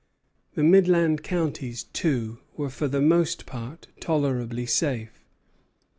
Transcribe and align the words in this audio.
The 0.55 0.63
midland 0.63 1.21
counties, 1.21 1.83
too, 1.83 2.39
were 2.57 2.71
for 2.71 2.87
the 2.87 3.01
most 3.01 3.45
part 3.45 3.85
tolerably 3.99 4.65
safe. 4.65 5.23